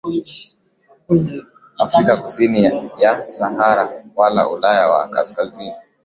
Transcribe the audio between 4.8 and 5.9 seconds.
ya Kaskazini